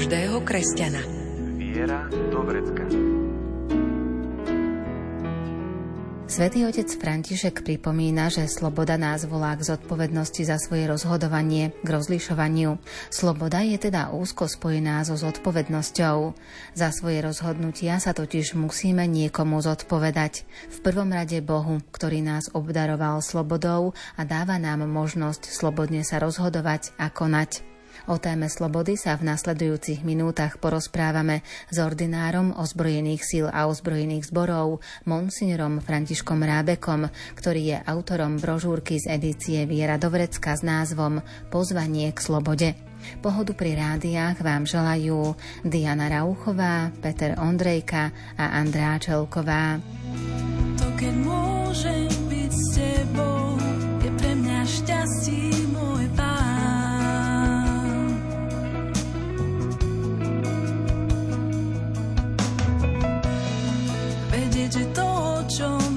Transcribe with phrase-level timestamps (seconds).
[0.00, 1.04] každého kresťana.
[1.60, 2.88] Viera do vrecka.
[6.24, 12.80] Svetý otec František pripomína, že sloboda nás volá k zodpovednosti za svoje rozhodovanie, k rozlišovaniu.
[13.12, 16.32] Sloboda je teda úzko spojená so zodpovednosťou.
[16.72, 20.48] Za svoje rozhodnutia sa totiž musíme niekomu zodpovedať.
[20.72, 26.96] V prvom rade Bohu, ktorý nás obdaroval slobodou a dáva nám možnosť slobodne sa rozhodovať
[26.96, 27.69] a konať.
[28.08, 34.80] O téme slobody sa v nasledujúcich minútach porozprávame s ordinárom ozbrojených síl a ozbrojených zborov,
[35.04, 41.20] monsignorom Františkom Rábekom, ktorý je autorom brožúrky z edície Viera Dovrecka s názvom
[41.52, 42.68] Pozvanie k slobode.
[43.24, 45.32] Pohodu pri rádiách vám želajú
[45.64, 49.80] Diana Rauchová, Peter Ondrejka a Andrá Čelková.
[50.76, 53.56] To, keď môžem byť s tebou,
[54.04, 55.69] je pre mňa šťastie
[64.70, 65.10] že to,
[65.50, 65.89] čo ma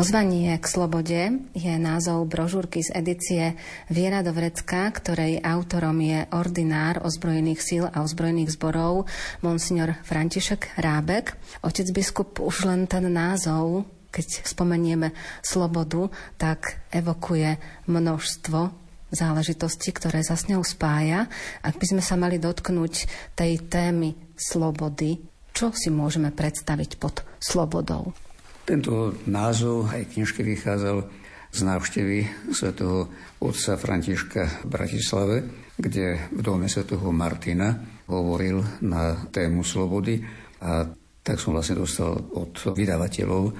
[0.00, 3.52] Pozvanie k slobode je názov brožúrky z edície
[3.92, 9.04] Viera do Vrecka, ktorej autorom je ordinár ozbrojených síl a ozbrojených zborov
[9.44, 11.36] monsignor František Rábek.
[11.60, 15.12] Otec biskup už len ten názov, keď spomenieme
[15.44, 16.08] slobodu,
[16.40, 18.72] tak evokuje množstvo
[19.12, 21.28] záležitosti, ktoré sa s ňou spája.
[21.60, 23.04] Ak by sme sa mali dotknúť
[23.36, 25.20] tej témy slobody,
[25.52, 28.16] čo si môžeme predstaviť pod slobodou?
[28.64, 31.06] Tento názov aj knižke vychádzal
[31.50, 32.18] z návštevy
[32.54, 33.10] svätého
[33.42, 35.36] otca Františka v Bratislave,
[35.74, 37.74] kde v dome svätého Martina
[38.06, 40.22] hovoril na tému slobody
[40.62, 40.86] a
[41.20, 43.52] tak som vlastne dostal od vydavateľov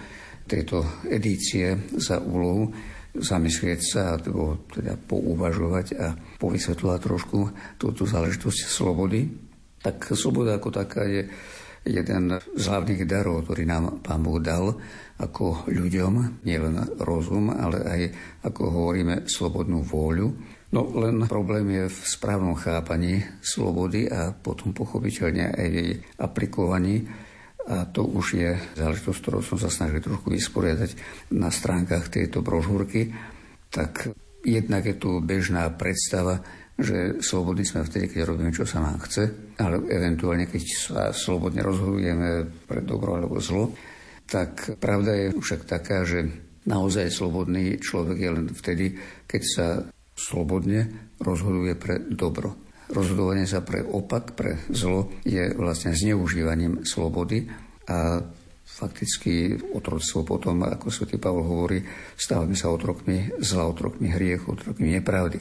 [0.46, 2.70] tejto edície za úlohu
[3.10, 7.38] zamyslieť sa, alebo teda pouvažovať a povysvetľovať trošku
[7.74, 9.26] túto záležitosť slobody.
[9.82, 11.26] Tak sloboda ako taká je
[11.84, 14.76] jeden z hlavných darov, ktorý nám Pán Boh dal
[15.20, 18.02] ako ľuďom, nielen rozum, ale aj,
[18.48, 20.28] ako hovoríme, slobodnú vôľu.
[20.70, 27.04] No len problém je v správnom chápaní slobody a potom pochopiteľne aj jej aplikovaní.
[27.66, 30.90] A to už je záležitosť, ktorou som sa snažil trošku vysporiadať
[31.36, 33.12] na stránkach tejto brožúrky.
[33.68, 34.14] Tak
[34.46, 36.40] jednak je tu bežná predstava,
[36.80, 41.60] že slobodní sme vtedy, keď robíme, čo sa nám chce, ale eventuálne, keď sa slobodne
[41.60, 43.76] rozhodujeme pre dobro alebo zlo,
[44.24, 46.24] tak pravda je však taká, že
[46.64, 48.96] naozaj slobodný človek je len vtedy,
[49.28, 49.66] keď sa
[50.16, 52.56] slobodne rozhoduje pre dobro.
[52.90, 57.46] Rozhodovanie sa pre opak, pre zlo je vlastne zneužívaním slobody
[57.86, 58.18] a
[58.70, 61.84] fakticky otroctvo potom, ako svätý Pavol hovorí,
[62.16, 65.38] stávame sa otrokmi zla, otrokmi hriechu, otrokmi nepravdy.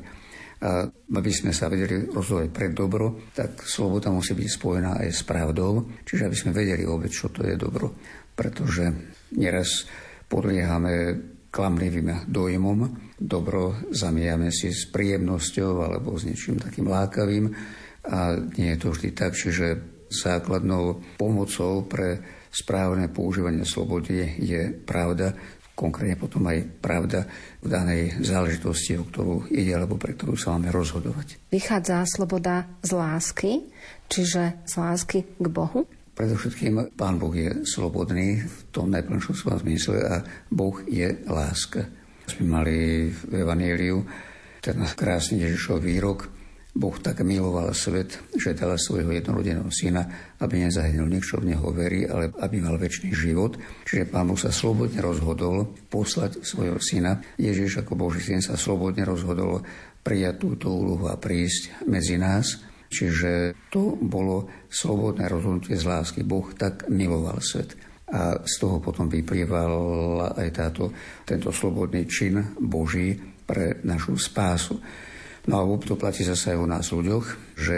[0.59, 5.21] A aby sme sa vedeli rozhodovať pre dobro, tak sloboda musí byť spojená aj s
[5.23, 7.95] pravdou, čiže aby sme vedeli vôbec, čo to je dobro.
[8.35, 8.91] Pretože
[9.39, 9.87] neraz
[10.27, 11.15] podliehame
[11.49, 12.79] klamlivým dojmom,
[13.17, 17.45] dobro zamieňame si s príjemnosťou alebo s niečím takým lákavým.
[18.09, 19.79] A nie je to vždy tak, čiže
[20.09, 22.19] základnou pomocou pre
[22.49, 25.37] správne používanie slobody je pravda,
[25.79, 27.23] konkrétne potom aj pravda
[27.63, 31.39] v danej záležitosti, o ktorú ide alebo pre ktorú sa máme rozhodovať.
[31.47, 33.51] Vychádza sloboda z lásky,
[34.11, 35.87] čiže z lásky k Bohu?
[36.19, 40.19] Predovšetkým Pán Boh je slobodný v tom najplnšom svojom zmysle a
[40.51, 41.87] Boh je láska.
[42.27, 44.03] Sme mali v Evangeliu
[44.59, 46.38] ten krásny Ježišov výrok,
[46.79, 52.07] Boh tak miloval svet, že dala svojho jednorodeného syna, aby nezahynul niekto v neho verí,
[52.07, 53.59] ale aby mal väčší život.
[53.83, 57.19] Čiže Pán Boh sa slobodne rozhodol poslať svojho syna.
[57.35, 59.59] Ježiš ako Boží syn sa slobodne rozhodol
[59.99, 62.63] prijať túto úlohu a prísť medzi nás.
[62.87, 66.23] Čiže to bolo slobodné rozhodnutie z lásky.
[66.23, 67.75] Boh tak miloval svet.
[68.09, 69.69] A z toho potom vyplýval
[70.33, 70.89] aj táto,
[71.27, 73.13] tento slobodný čin Boží
[73.45, 74.79] pre našu spásu.
[75.49, 77.77] No a to platí zase aj u nás ľuďoch, že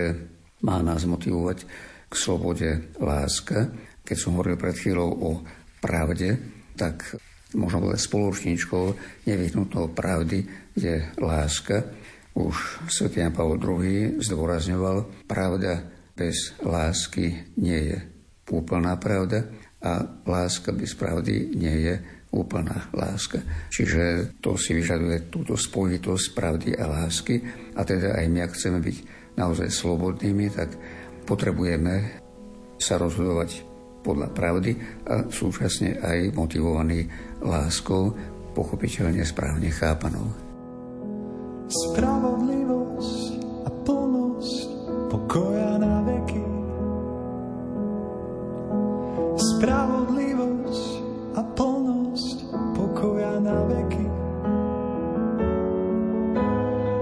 [0.68, 1.64] má nás motivovať
[2.12, 3.72] k slobode láska.
[4.04, 5.32] Keď som hovoril pred chvíľou o
[5.80, 6.36] pravde,
[6.76, 7.16] tak
[7.56, 8.84] možno povedať spoločníčkou
[9.24, 10.44] nevyhnutnou pravdy
[10.76, 11.88] je láska.
[12.36, 13.08] Už Sv.
[13.16, 17.98] Jan Pavel II zdôrazňoval, pravda bez lásky nie je
[18.52, 19.48] úplná pravda
[19.80, 21.96] a láska bez pravdy nie je
[22.32, 23.44] úplná láska.
[23.68, 27.44] Čiže to si vyžaduje túto spojitosť pravdy a lásky
[27.76, 28.98] a teda aj my, ak chceme byť
[29.36, 30.72] naozaj slobodnými, tak
[31.28, 32.24] potrebujeme
[32.80, 33.68] sa rozhodovať
[34.02, 34.72] podľa pravdy
[35.06, 37.06] a súčasne aj motivovaný
[37.46, 38.16] láskou,
[38.58, 40.26] pochopiteľne správne chápanou.
[41.72, 43.24] Spravodlivosť
[43.64, 44.68] a plnosť
[45.08, 46.44] pokoja na veky.
[49.40, 50.31] Spravodlivosť
[53.42, 54.06] na veky.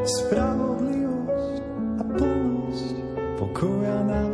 [0.08, 1.56] Spravodlivosť
[2.00, 2.96] a plnosť
[3.36, 4.29] pokoja na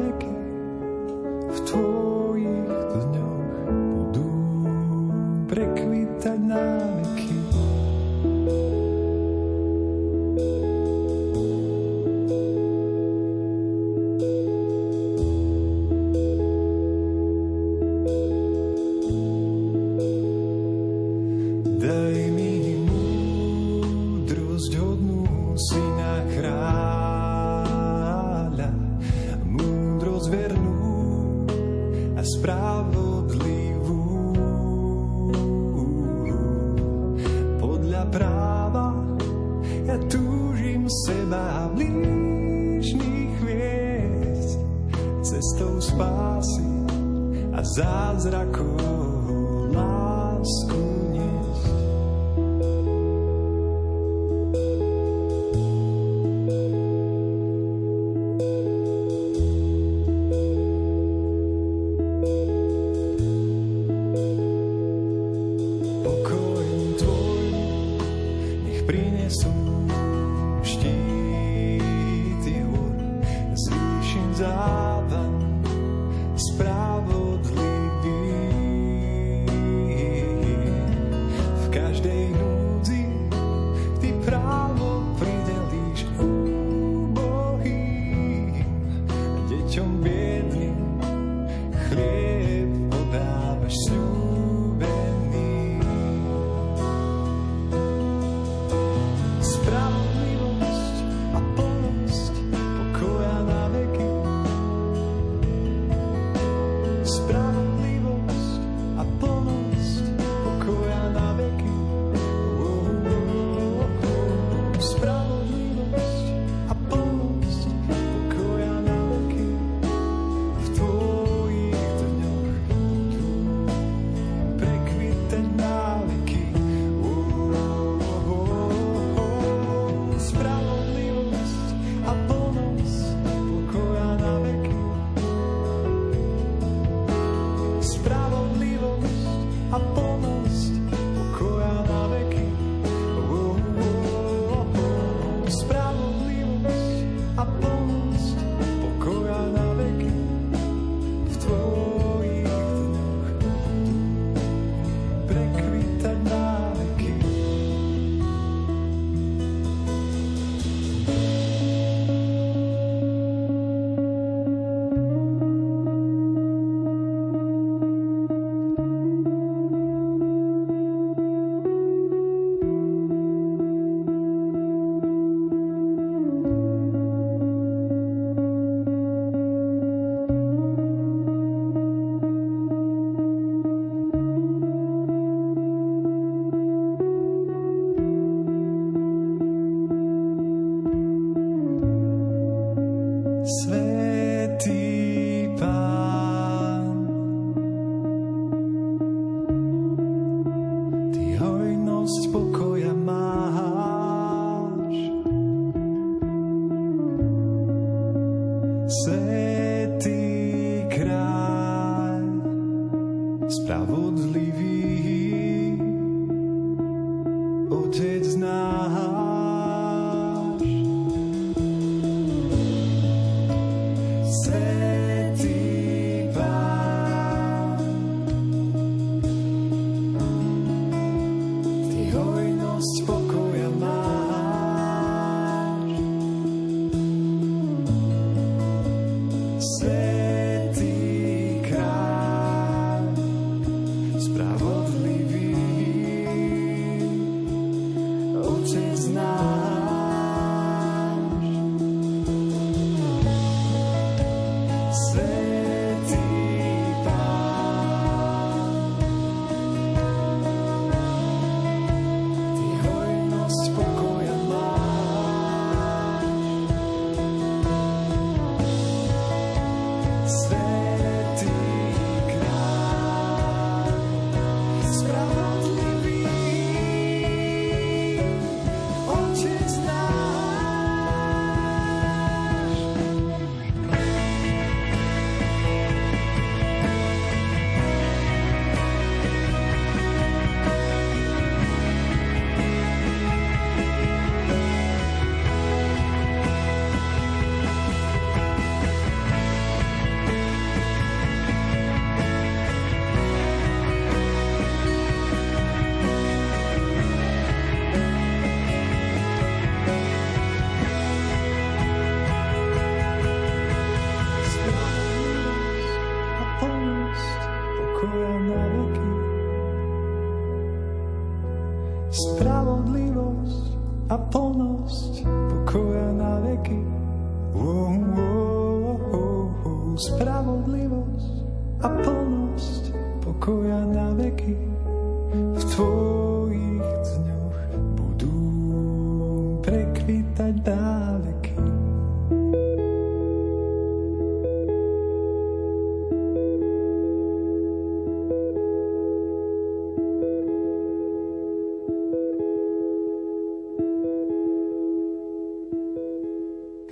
[340.36, 341.54] prekvitať dáveky.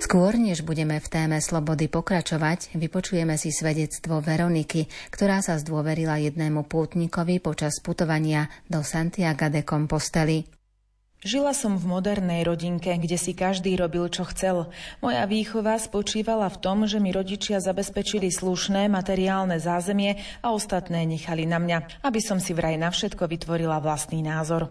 [0.04, 6.70] Skôr, než budeme v téme slobody pokračovať, vypočujeme si svedectvo Veroniky, ktorá sa zdôverila jednému
[6.70, 10.63] pútnikovi počas putovania do Santiago de Compostely.
[11.24, 14.68] Žila som v modernej rodinke, kde si každý robil, čo chcel.
[15.00, 21.48] Moja výchova spočívala v tom, že mi rodičia zabezpečili slušné materiálne zázemie a ostatné nechali
[21.48, 24.68] na mňa, aby som si vraj na všetko vytvorila vlastný názor.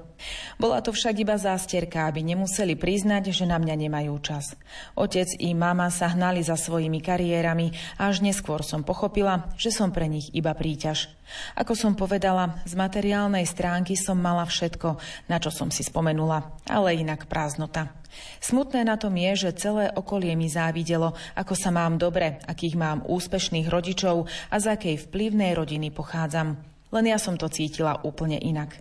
[0.61, 4.53] Bola to však iba zástierka, aby nemuseli priznať, že na mňa nemajú čas.
[4.93, 9.89] Otec i mama sa hnali za svojimi kariérami a až neskôr som pochopila, že som
[9.89, 11.09] pre nich iba príťaž.
[11.57, 15.01] Ako som povedala, z materiálnej stránky som mala všetko,
[15.31, 17.89] na čo som si spomenula, ale inak prázdnota.
[18.37, 23.01] Smutné na tom je, že celé okolie mi závidelo, ako sa mám dobre, akých mám
[23.09, 26.53] úspešných rodičov a z akej vplyvnej rodiny pochádzam.
[26.93, 28.77] Len ja som to cítila úplne inak.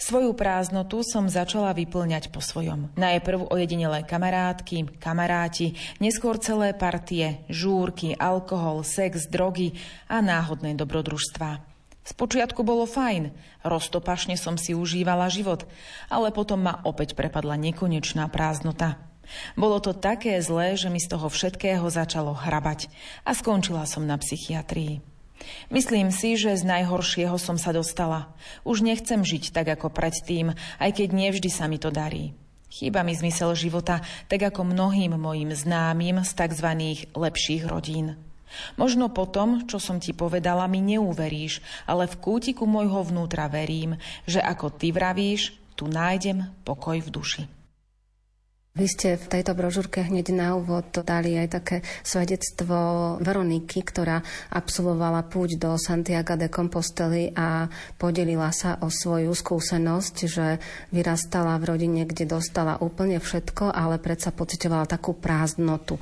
[0.00, 2.92] Svoju prázdnotu som začala vyplňať po svojom.
[2.96, 9.76] Najprv ojedinelé kamarátky, kamaráti, neskôr celé partie, žúrky, alkohol, sex, drogy
[10.10, 11.62] a náhodné dobrodružstvá.
[12.00, 13.30] Spočiatku bolo fajn,
[13.62, 15.68] roztopašne som si užívala život,
[16.08, 18.98] ale potom ma opäť prepadla nekonečná prázdnota.
[19.54, 22.90] Bolo to také zlé, že mi z toho všetkého začalo hrabať
[23.22, 25.09] a skončila som na psychiatrii.
[25.72, 28.32] Myslím si, že z najhoršieho som sa dostala.
[28.66, 32.36] Už nechcem žiť tak ako predtým, aj keď nevždy sa mi to darí.
[32.70, 33.98] Chýba mi zmysel života,
[34.30, 36.68] tak ako mnohým mojim známym z tzv.
[37.18, 38.14] lepších rodín.
[38.74, 44.42] Možno potom, čo som ti povedala, mi neuveríš, ale v kútiku môjho vnútra verím, že
[44.42, 47.59] ako ty vravíš, tu nájdem pokoj v duši.
[48.70, 55.26] Vy ste v tejto brožúrke hneď na úvod dali aj také svedectvo Veroniky, ktorá absolvovala
[55.26, 57.66] púť do Santiago de Compostely a
[57.98, 60.62] podelila sa o svoju skúsenosť, že
[60.94, 65.98] vyrastala v rodine, kde dostala úplne všetko, ale predsa pocitovala takú prázdnotu.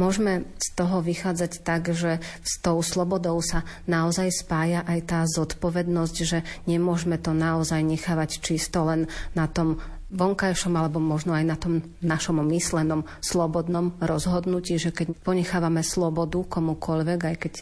[0.00, 6.16] Môžeme z toho vychádzať tak, že s tou slobodou sa naozaj spája aj tá zodpovednosť,
[6.24, 9.04] že nemôžeme to naozaj nechávať čisto len
[9.36, 15.82] na tom vonkajšom alebo možno aj na tom našom myslenom slobodnom rozhodnutí, že keď ponechávame
[15.82, 17.54] slobodu komukoľvek, aj keď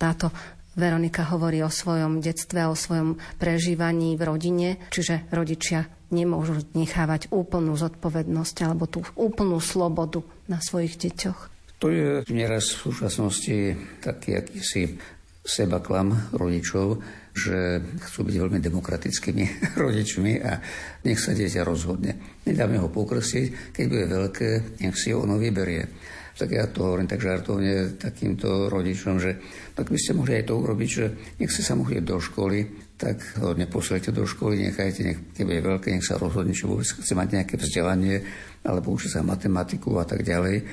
[0.00, 0.32] táto
[0.72, 7.76] Veronika hovorí o svojom detstve, o svojom prežívaní v rodine, čiže rodičia nemôžu nechávať úplnú
[7.76, 11.52] zodpovednosť alebo tú úplnú slobodu na svojich deťoch.
[11.84, 13.56] To je nieraz v súčasnosti
[14.00, 14.96] taký akýsi
[15.42, 17.02] sebaklam rodičov,
[17.32, 19.44] že chcú byť veľmi demokratickými
[19.82, 20.60] rodičmi a
[21.08, 22.40] nech sa dieťa rozhodne.
[22.44, 24.48] Nedáme ho pokrsiť, keď bude veľké,
[24.84, 25.88] nech si ono vyberie.
[26.32, 29.36] Tak ja to hovorím tak žartovne takýmto rodičom, že
[29.76, 31.06] tak by ste mohli aj to urobiť, že
[31.38, 35.92] nech sa mohli do školy, tak ho neposlete do školy, nechajte, nech, keď bude veľké,
[35.92, 38.24] nech sa rozhodne, či vôbec chce mať nejaké vzdelanie,
[38.64, 40.64] alebo uči sa matematiku a tak ďalej.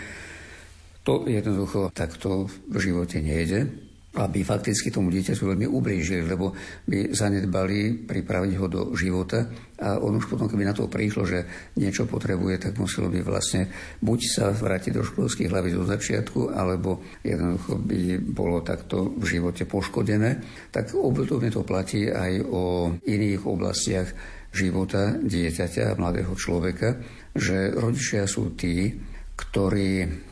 [1.03, 6.57] To jednoducho takto v živote nejde aby fakticky tomu dieťaťu veľmi ublížili, lebo
[6.89, 9.45] by zanedbali pripraviť ho do života
[9.79, 11.45] a on už potom, keby na to prišlo, že
[11.77, 13.69] niečo potrebuje, tak muselo by vlastne
[14.01, 17.99] buď sa vrátiť do školských hlavy do začiatku, alebo jednoducho by
[18.33, 20.41] bolo takto v živote poškodené.
[20.73, 24.09] Tak obdobne to platí aj o iných oblastiach
[24.49, 26.97] života dieťaťa, mladého človeka,
[27.37, 28.99] že rodičia sú tí,
[29.37, 29.91] ktorí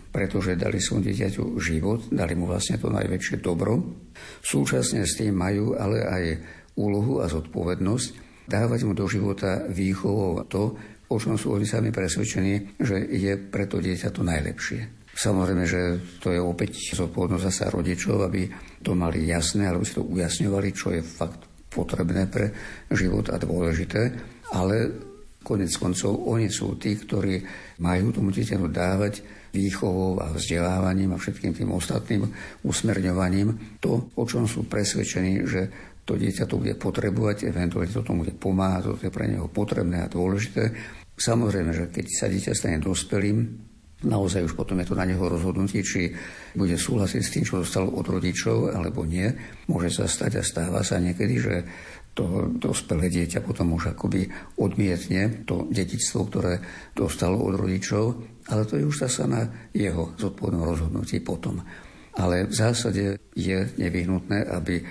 [0.09, 3.79] pretože dali svojmu dieťaťu život, dali mu vlastne to najväčšie dobro.
[4.41, 6.23] Súčasne s tým majú ale aj
[6.77, 8.07] úlohu a zodpovednosť
[8.47, 13.67] dávať mu do života výchovou to, o čom sú oni sami presvedčení, že je pre
[13.67, 15.07] to dieťa to najlepšie.
[15.17, 15.81] Samozrejme, že
[16.21, 18.45] to je opäť zodpovednosť zasa rodičov, aby
[18.85, 21.41] to mali jasné, alebo si to ujasňovali, čo je fakt
[21.73, 22.53] potrebné pre
[22.93, 24.13] život a dôležité,
[24.53, 24.75] ale
[25.41, 27.41] konec koncov oni sú tí, ktorí
[27.81, 29.13] majú tomu dieťaťu dávať
[29.57, 32.29] výchovou a vzdelávaním a všetkým tým ostatným
[32.61, 35.61] usmerňovaním to, o čom sú presvedčení, že
[36.07, 40.05] to dieťa to bude potrebovať, eventuálne to tomu bude pomáhať, to je pre neho potrebné
[40.05, 40.71] a dôležité.
[41.17, 43.37] Samozrejme, že keď sa dieťa stane dospelým,
[44.07, 46.13] naozaj už potom je to na neho rozhodnutie, či
[46.53, 49.25] bude súhlasiť s tým, čo dostal od rodičov, alebo nie.
[49.67, 51.55] Môže sa stať a stáva sa niekedy, že
[52.17, 54.25] to dospelé dieťa potom už akoby
[54.57, 56.53] odmietne to dedičstvo, ktoré
[56.97, 58.03] dostalo od rodičov,
[58.47, 61.59] ale to je už zase na jeho zodpovednom rozhodnutí potom.
[62.17, 64.81] Ale v zásade je nevyhnutné, aby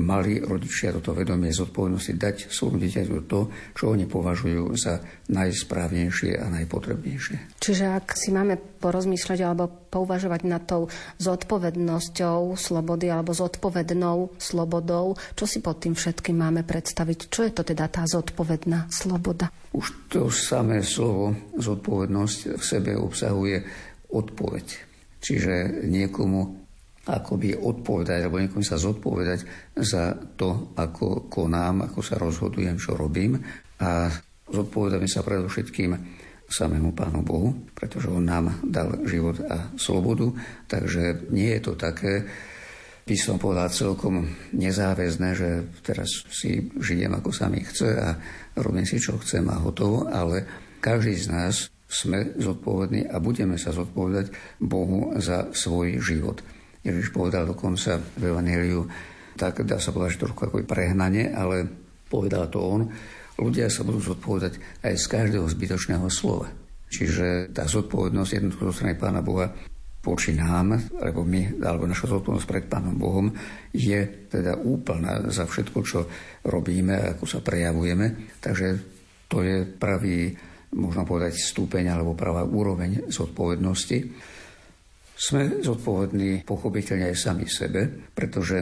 [0.00, 3.40] mali rodičia toto vedomie zodpovednosti dať svojmu dieťaťu to,
[3.78, 4.98] čo oni považujú za
[5.30, 7.62] najsprávnejšie a najpotrebnejšie.
[7.62, 10.90] Čiže ak si máme porozmýšľať alebo pouvažovať nad tou
[11.22, 17.30] zodpovednosťou slobody alebo zodpovednou slobodou, čo si pod tým všetkým máme predstaviť?
[17.30, 19.54] Čo je to teda tá zodpovedná sloboda?
[19.70, 23.62] Už to samé slovo zodpovednosť v sebe obsahuje
[24.10, 24.66] odpoveď.
[25.24, 26.63] Čiže niekomu
[27.04, 33.36] akoby odpovedať, alebo niekomu sa zodpovedať za to, ako konám, ako sa rozhodujem, čo robím.
[33.80, 34.08] A
[34.48, 35.90] zodpovedáme sa predovšetkým
[36.48, 40.32] samému Pánu Bohu, pretože On nám dal život a slobodu,
[40.68, 42.24] takže nie je to také,
[43.04, 44.24] by som povedal celkom
[44.56, 45.50] nezáväzné, že
[45.84, 48.16] teraz si žijem ako sa mi chce a
[48.56, 50.48] robím si, čo chcem a hotovo, ale
[50.80, 56.40] každý z nás sme zodpovední a budeme sa zodpovedať Bohu za svoj život.
[56.84, 58.84] Ježiš povedal dokonca v Evangeliu,
[59.34, 61.66] tak dá sa povedať, že trošku ako prehnanie, ale
[62.06, 62.86] povedal to on,
[63.40, 66.52] ľudia sa budú zodpovedať aj z každého zbytočného slova.
[66.86, 69.50] Čiže tá zodpovednosť jednoducho zo strany Pána Boha
[70.04, 73.32] voči nám, alebo my, alebo naša zodpovednosť pred Pánom Bohom
[73.72, 76.04] je teda úplná za všetko, čo
[76.44, 78.36] robíme ako sa prejavujeme.
[78.38, 78.68] Takže
[79.26, 80.36] to je pravý,
[80.76, 83.98] možno povedať, stupeň alebo pravá úroveň zodpovednosti.
[85.24, 88.60] Sme zodpovední pochopiteľne aj sami sebe, pretože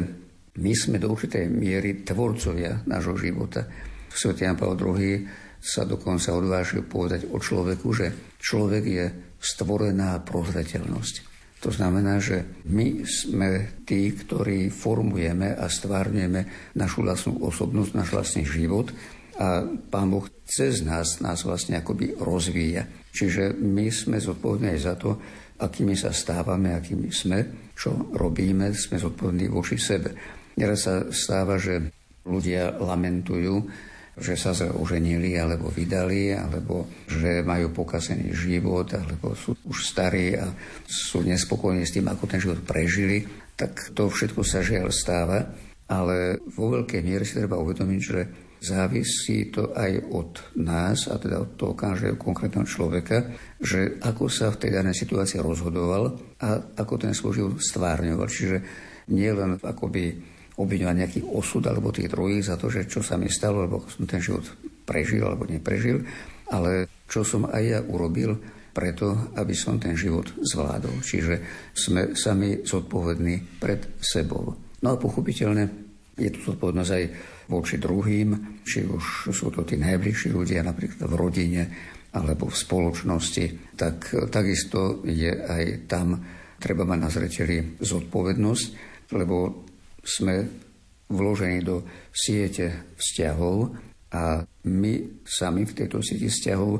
[0.62, 3.66] my sme do určitej miery tvorcovia nášho života.
[4.06, 4.38] Sv.
[4.38, 5.26] Jan Pavel II
[5.58, 9.06] sa dokonca odvážil povedať o človeku, že človek je
[9.42, 11.14] stvorená prozreteľnosť.
[11.66, 18.46] To znamená, že my sme tí, ktorí formujeme a stvárňujeme našu vlastnú osobnosť, náš vlastný
[18.46, 18.90] život
[19.38, 22.86] a Pán Boh cez nás nás vlastne akoby rozvíja.
[23.10, 25.18] Čiže my sme zodpovední aj za to,
[25.62, 30.10] akými sa stávame, akými sme, čo robíme, sme zodpovední voči sebe.
[30.58, 31.78] Nieraz sa stáva, že
[32.26, 33.64] ľudia lamentujú,
[34.12, 40.52] že sa oženili alebo vydali, alebo že majú pokazený život, alebo sú už starí a
[40.84, 43.24] sú nespokojní s tým, ako ten život prežili,
[43.56, 45.48] tak to všetko sa žiaľ stáva.
[45.92, 48.20] Ale vo veľkej miere si treba uvedomiť, že
[48.62, 54.54] závisí to aj od nás, a teda od toho každého konkrétneho človeka, že ako sa
[54.54, 58.30] v tej danej situácii rozhodoval a ako ten svoj život stvárňoval.
[58.30, 58.56] Čiže
[59.10, 59.26] nie
[59.58, 60.04] akoby
[60.54, 64.06] obviňovať nejaký osud alebo tých druhých za to, že čo sa mi stalo, alebo som
[64.06, 64.46] ten život
[64.86, 66.06] prežil alebo neprežil,
[66.54, 68.38] ale čo som aj ja urobil
[68.72, 71.02] preto, aby som ten život zvládol.
[71.02, 71.34] Čiže
[71.74, 74.54] sme sami zodpovední pred sebou.
[74.80, 75.68] No a pochopiteľne
[76.16, 77.04] je tu zodpovednosť aj
[77.48, 81.62] voči druhým, či už sú to tí najbližší ľudia, napríklad v rodine
[82.12, 86.20] alebo v spoločnosti, tak takisto je aj tam
[86.60, 88.66] treba mať na zreteli zodpovednosť,
[89.16, 89.66] lebo
[90.04, 90.34] sme
[91.08, 93.74] vložení do siete vzťahov
[94.12, 94.92] a my
[95.24, 96.72] sami v tejto sieti vzťahov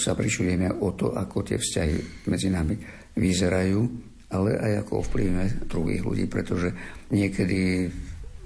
[0.00, 2.74] sa pričujeme o to, ako tie vzťahy medzi nami
[3.20, 3.80] vyzerajú,
[4.32, 6.72] ale aj ako ovplyvňujeme druhých ľudí, pretože
[7.12, 7.90] niekedy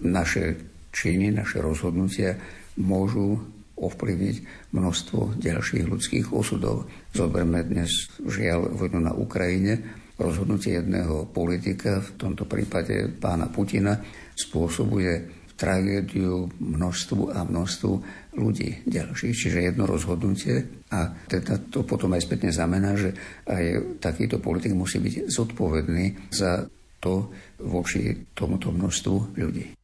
[0.03, 2.39] naše činy, naše rozhodnutia
[2.79, 3.43] môžu
[3.75, 6.87] ovplyvniť množstvo ďalších ľudských osudov.
[7.11, 7.91] Zoberme dnes
[8.23, 9.83] žiaľ vojnu na Ukrajine.
[10.15, 13.99] Rozhodnutie jedného politika, v tomto prípade pána Putina,
[14.39, 17.93] spôsobuje tragédiu množstvu a množstvu
[18.39, 19.35] ľudí ďalších.
[19.35, 23.15] Čiže jedno rozhodnutie a teda to potom aj spätne znamená, že
[23.47, 26.67] aj takýto politik musí byť zodpovedný za
[26.99, 27.31] to
[27.63, 29.84] voči tomuto množstvu ľudí.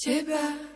[0.00, 0.70] teba.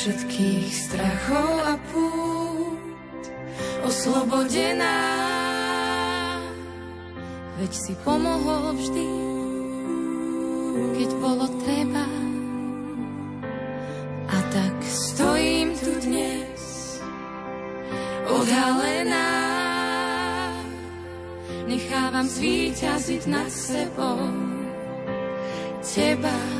[0.00, 3.24] všetkých strachov a pút
[3.84, 4.96] oslobodená.
[7.60, 9.08] Veď si pomohol vždy,
[10.96, 12.29] keď bolo treba.
[22.10, 24.18] Nechávam zvíťaziť nad sebou
[25.78, 26.59] teba.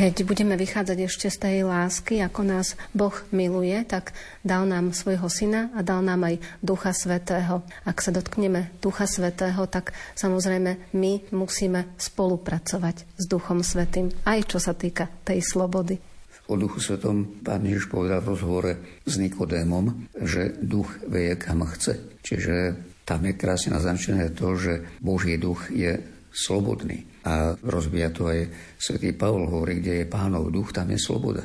[0.00, 5.28] Keď budeme vychádzať ešte z tej lásky, ako nás Boh miluje, tak dal nám svojho
[5.28, 7.60] syna a dal nám aj Ducha Svetého.
[7.84, 14.56] Ak sa dotkneme Ducha Svetého, tak samozrejme my musíme spolupracovať s Duchom Svetým, aj čo
[14.56, 16.00] sa týka tej slobody.
[16.48, 18.72] O Duchu Svetom pán Ježiš povedal v rozhovore
[19.04, 22.24] s Nikodémom, že duch vie, kam chce.
[22.24, 22.54] Čiže
[23.04, 26.00] tam je krásne naznačené to, že Boží duch je
[26.32, 27.09] slobodný.
[27.20, 28.48] A rozbíja to aj
[28.80, 31.44] svätý Pavol hovorí, kde je pánov duch, tam je sloboda.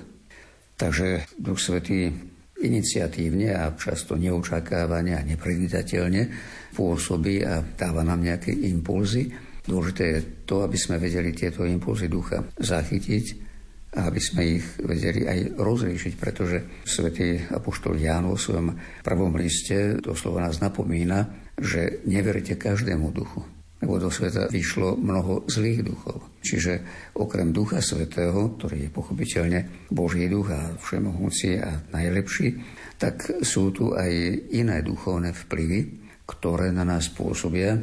[0.75, 2.11] Takže duch svetý
[2.55, 6.31] iniciatívne a často neočakávane a nepredvídateľne
[6.71, 9.27] pôsobí a dáva nám nejaké impulzy.
[9.65, 13.25] Dôležité je to, aby sme vedeli tieto impulzy ducha zachytiť
[13.95, 19.99] a aby sme ich vedeli aj rozlíšiť, pretože svätý Apoštol Ján vo svojom prvom liste
[20.03, 23.39] doslova nás napomína, že neverite každému duchu,
[23.83, 26.39] lebo do sveta vyšlo mnoho zlých duchov.
[26.39, 26.79] Čiže
[27.19, 29.59] okrem Ducha Svetého, ktorý je pochopiteľne
[29.91, 32.55] Boží duch a všemohúci a najlepší,
[32.95, 34.11] tak sú tu aj
[34.55, 35.79] iné duchovné vplyvy,
[36.23, 37.75] ktoré na nás pôsobia.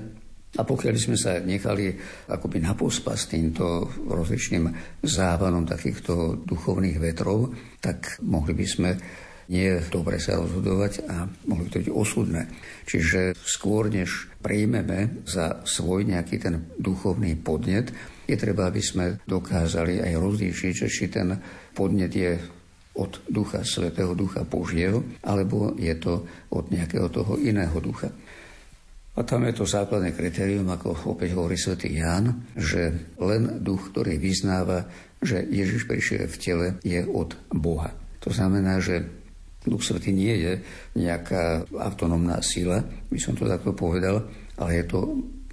[0.53, 1.97] A pokiaľ sme sa nechali
[2.29, 4.69] akoby napospas týmto rozličným
[5.01, 8.91] závanom takýchto duchovných vetrov, tak mohli by sme
[9.51, 12.43] nie je dobre sa rozhodovať a mohli to byť osudné.
[12.87, 17.91] Čiže skôr, než príjmeme za svoj nejaký ten duchovný podnet,
[18.29, 21.35] je treba, aby sme dokázali aj rozlíšiť, či ten
[21.75, 22.39] podnet je
[22.93, 28.13] od Ducha Svetého, Ducha Božieho, alebo je to od nejakého toho iného ducha.
[29.13, 34.17] A tam je to základné kritérium, ako opäť hovorí svätý Ján, že len duch, ktorý
[34.17, 34.89] vyznáva,
[35.21, 37.93] že Ježiš prišiel v tele, je od Boha.
[38.25, 39.05] To znamená, že
[39.62, 40.53] Duch Svetý nie je
[40.98, 44.27] nejaká autonómna sila, by som to takto povedal,
[44.59, 45.01] ale je to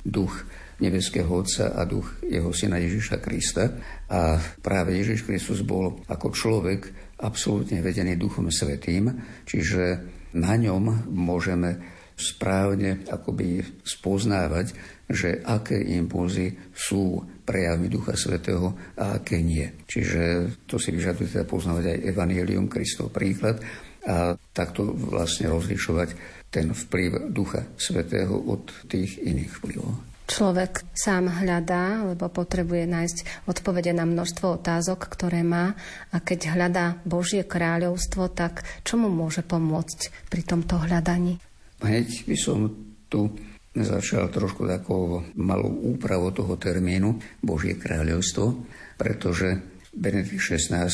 [0.01, 0.33] duch
[0.79, 3.69] nebeského Otca a duch jeho syna Ježiša Krista.
[4.09, 6.81] A práve Ježiš Kristus bol ako človek
[7.19, 9.11] absolútne vedený Duchom Svetým,
[9.43, 9.99] čiže
[10.39, 14.75] na ňom môžeme správne akoby spoznávať,
[15.07, 19.63] že aké impulzy sú prejavmi Ducha Svetého a aké nie.
[19.87, 23.63] Čiže to si vyžaduje teda poznávať aj Evangelium, Kristov príklad,
[24.07, 26.15] a takto vlastne rozlišovať
[26.49, 29.91] ten vplyv Ducha Svetého od tých iných vplyvov.
[30.29, 35.73] Človek sám hľadá, lebo potrebuje nájsť odpovede na množstvo otázok, ktoré má
[36.13, 41.41] a keď hľadá Božie kráľovstvo, tak čo mu môže pomôcť pri tomto hľadaní?
[41.81, 42.69] Hneď by som
[43.09, 43.33] tu
[43.73, 48.53] začal trošku takou malou úpravou toho termínu Božie kráľovstvo,
[49.01, 50.87] pretože Benedikt XVI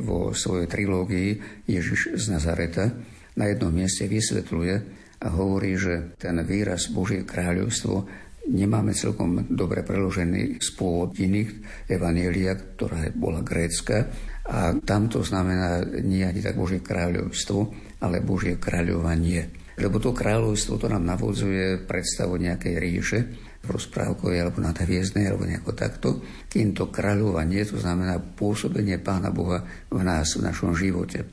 [0.00, 1.30] vo svojej trilógii
[1.68, 2.88] Ježiš z Nazareta
[3.36, 4.74] na jednom mieste vysvetľuje
[5.20, 8.08] a hovorí, že ten výraz Božie kráľovstvo
[8.48, 11.50] nemáme celkom dobre preložený z pôvod iných
[11.90, 14.08] evanielia, ktorá bola grécka.
[14.46, 17.58] A tam to znamená nie ani tak Božie kráľovstvo,
[18.00, 19.74] ale Božie kráľovanie.
[19.76, 23.18] Lebo to kráľovstvo to nám navodzuje predstavu nejakej ríše,
[23.68, 26.08] rozprávkovej alebo nadhviezdnej alebo nejako takto,
[26.46, 31.26] kým to kráľovanie, to znamená pôsobenie Pána Boha v nás, v našom živote.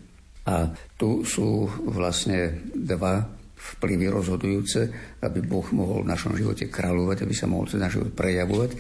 [0.44, 0.68] A
[1.00, 3.24] tu sú vlastne dva
[3.80, 4.80] vplyvy rozhodujúce,
[5.24, 8.72] aby Boh mohol v našom živote kráľovať, aby sa mohol cez náš život prejavovať.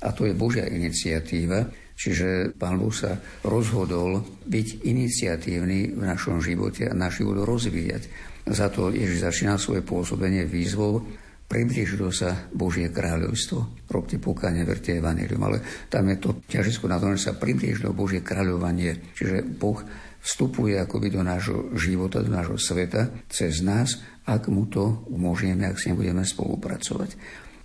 [0.00, 6.88] A to je Božia iniciatíva, čiže Pán Boh sa rozhodol byť iniciatívny v našom živote
[6.88, 8.08] a náš život rozvíjať.
[8.48, 11.04] Za to Ježiš začína svoje pôsobenie výzvou
[11.50, 13.90] priblížilo sa Božie kráľovstvo.
[13.90, 15.42] Robte pokáne, verte evanilium.
[15.50, 15.58] Ale
[15.90, 19.10] tam je to ťažisko na tom, že sa priblížilo Božie kráľovanie.
[19.18, 19.82] Čiže Boh
[20.22, 23.98] vstupuje akoby do nášho života, do nášho sveta cez nás,
[24.30, 27.10] ak mu to umožníme, ak s ním budeme spolupracovať.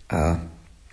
[0.10, 0.42] A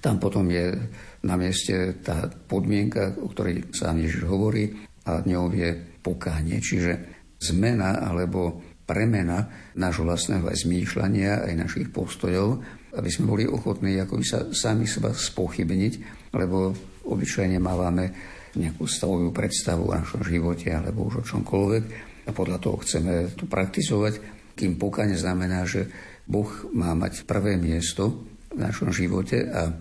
[0.02, 0.76] tam potom je
[1.24, 4.68] na mieste tá podmienka, o ktorej sám Ježiš hovorí,
[5.02, 5.70] a ňou je
[6.02, 13.44] pokánie, čiže zmena alebo premena nášho vlastného aj zmýšľania, aj našich postojov aby sme boli
[13.48, 15.92] ochotní ako sa sami seba spochybniť,
[16.37, 16.72] lebo
[17.09, 18.05] obyčajne máme
[18.52, 21.85] nejakú stavovú predstavu o našom živote alebo už o čomkoľvek
[22.28, 24.20] a podľa toho chceme to praktizovať,
[24.52, 25.88] kým pokáne znamená, že
[26.28, 29.72] Boh má mať prvé miesto v našom živote a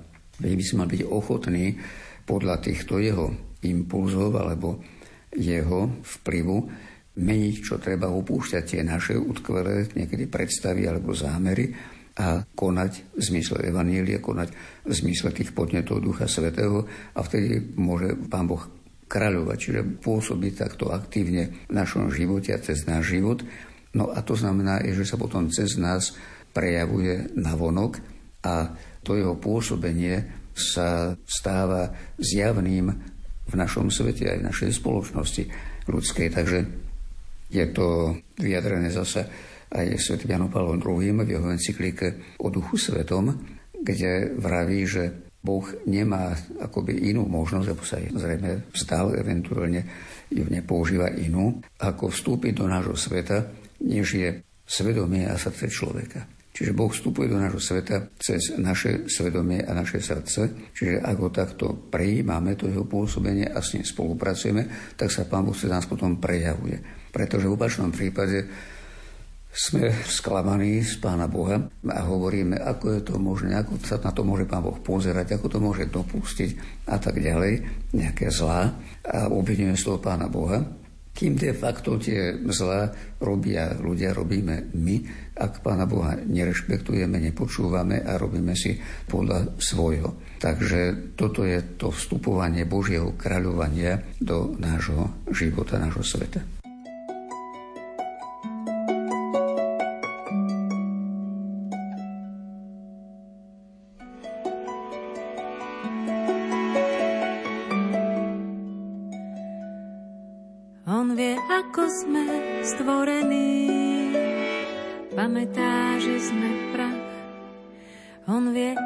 [0.42, 1.66] my by sme mali byť ochotní
[2.24, 3.30] podľa týchto jeho
[3.68, 4.82] impulzov alebo
[5.36, 6.58] jeho vplyvu
[7.12, 11.76] meniť, čo treba opúšťať tie naše utkvelé niekedy predstavy alebo zámery
[12.22, 14.54] a konať v zmysle Evanílie, konať
[14.86, 16.86] v zmysle tých podnetov Ducha Svetého
[17.18, 18.62] a vtedy môže Pán Boh
[19.10, 23.42] kráľovať, čiže pôsobiť takto aktívne v našom živote a cez náš život.
[23.98, 26.14] No a to znamená, že sa potom cez nás
[26.54, 28.00] prejavuje navonok
[28.46, 31.90] a to jeho pôsobenie sa stáva
[32.22, 32.88] zjavným
[33.50, 35.44] v našom svete, aj v našej spoločnosti
[35.90, 36.28] ľudskej.
[36.32, 36.60] Takže
[37.52, 39.28] je to vyjadrené zase
[39.72, 43.32] aj svätým Janom Pavlom II v jeho encyklike o duchu svetom,
[43.72, 49.82] kde vraví, že Boh nemá akoby inú možnosť, alebo sa zrejme vzdal, eventuálne
[50.30, 53.50] ju nepoužíva inú, ako vstúpiť do nášho sveta,
[53.82, 54.30] než je
[54.62, 56.22] svedomie a srdce človeka.
[56.52, 60.70] Čiže Boh vstupuje do nášho sveta cez naše svedomie a naše srdce.
[60.76, 65.48] Čiže ak ho takto prejímame, to jeho pôsobenie a s ním spolupracujeme, tak sa Pán
[65.48, 66.78] Boh cez nás potom prejavuje.
[67.10, 68.46] Pretože v opačnom prípade
[69.52, 74.24] sme sklamaní z Pána Boha a hovoríme, ako je to možné, ako sa na to
[74.24, 76.50] môže Pán Boh pozerať, ako to môže dopustiť
[76.88, 78.72] a tak ďalej, nejaké zlá
[79.04, 80.64] a obvinujeme z toho Pána Boha.
[81.12, 82.88] Kým de facto tie zlá
[83.20, 84.96] robia ľudia, robíme my,
[85.36, 88.80] ak Pána Boha nerešpektujeme, nepočúvame a robíme si
[89.12, 90.40] podľa svojho.
[90.40, 96.61] Takže toto je to vstupovanie Božieho kráľovania do nášho života, nášho sveta.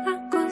[0.06, 0.52] Ako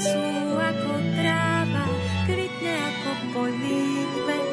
[0.00, 0.24] sú
[0.56, 1.84] ako tráva,
[2.24, 3.82] kvitne ako poľný
[4.16, 4.48] kvet.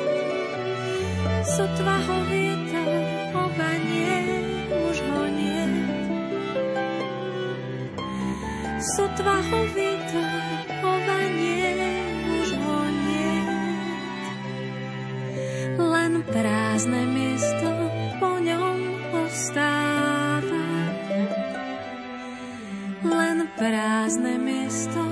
[1.48, 2.92] Sotva ho vietor
[3.32, 4.20] obanie,
[4.76, 5.66] už ho nie.
[9.00, 10.32] Sotva ho vietor
[10.84, 11.72] obanie,
[12.44, 13.36] už ho nie.
[15.80, 17.77] Len prázdne miesto
[23.68, 25.07] prázdne miesto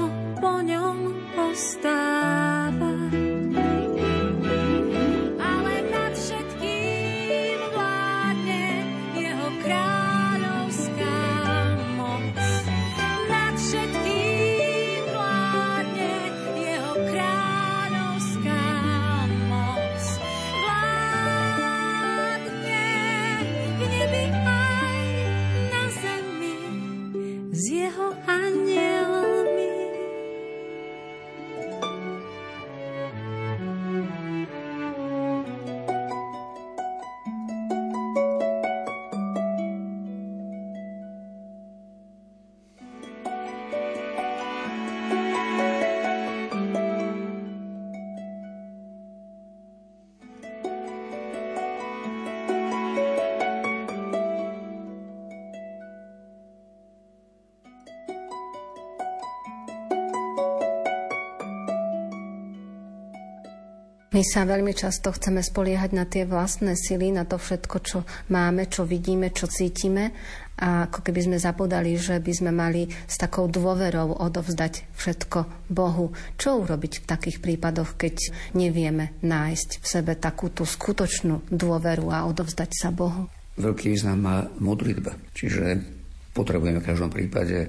[64.15, 68.71] My sa veľmi často chceme spoliehať na tie vlastné sily, na to všetko, čo máme,
[68.71, 70.15] čo vidíme, čo cítime
[70.55, 76.15] a ako keby sme zapodali, že by sme mali s takou dôverou odovzdať všetko Bohu.
[76.39, 82.23] Čo urobiť v takých prípadoch, keď nevieme nájsť v sebe takú tú skutočnú dôveru a
[82.23, 83.27] odovzdať sa Bohu?
[83.59, 85.83] Veľký význam má modlitba, čiže
[86.31, 87.67] potrebujeme v každom prípade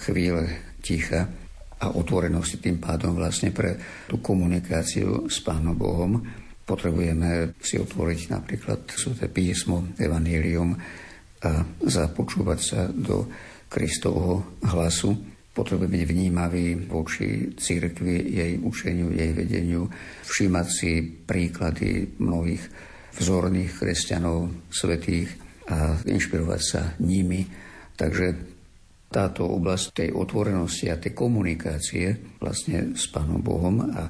[0.00, 1.28] chvíle ticha
[1.82, 3.74] a otvorenosti tým pádom vlastne pre
[4.06, 6.22] tú komunikáciu s Pánom Bohom.
[6.62, 10.78] Potrebujeme si otvoriť napríklad Sveté písmo, Evangelium
[11.42, 13.26] a započúvať sa do
[13.66, 15.10] Kristovho hlasu.
[15.50, 19.90] Potrebujeme byť vnímaví voči církvi, jej učeniu, jej vedeniu,
[20.22, 22.62] všímať si príklady mnohých
[23.18, 25.28] vzorných kresťanov, svetých
[25.66, 27.44] a inšpirovať sa nimi.
[27.98, 28.51] Takže
[29.12, 34.08] táto oblasť tej otvorenosti a tej komunikácie vlastne s Pánom Bohom a